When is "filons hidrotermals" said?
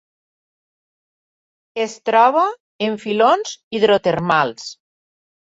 3.05-4.69